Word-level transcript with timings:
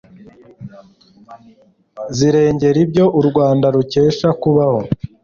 zirengera 2.15 2.77
ibyo 2.85 3.05
u 3.19 3.21
rwanda 3.27 3.65
rukesha 3.75 4.27
kubaho 4.41 4.79